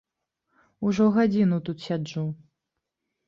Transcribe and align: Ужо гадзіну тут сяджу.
Ужо 0.89 1.05
гадзіну 1.17 1.59
тут 1.67 1.85
сяджу. 1.89 2.23